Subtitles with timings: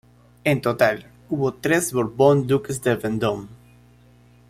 [0.45, 3.47] En total, hubo tres Borbón duques de Vendôme.